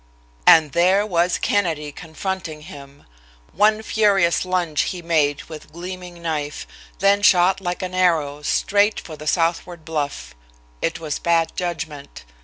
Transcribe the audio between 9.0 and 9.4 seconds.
the